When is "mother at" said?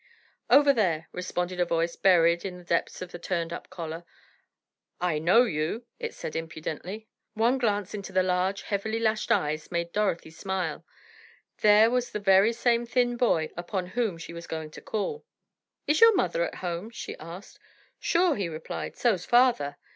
16.15-16.55